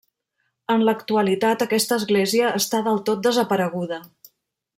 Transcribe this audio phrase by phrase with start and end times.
[0.75, 4.03] En l'actualitat aquesta església està del tot desapareguda.